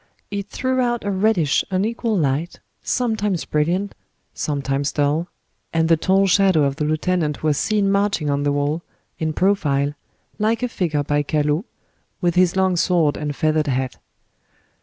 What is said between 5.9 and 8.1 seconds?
tall shadow of the lieutenant was seen